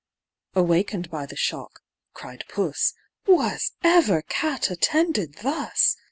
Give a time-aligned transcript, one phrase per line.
[0.55, 1.81] Awaken'd by the shock
[2.15, 2.95] (cried Puss)
[3.27, 5.97] "Was ever cat attended thus?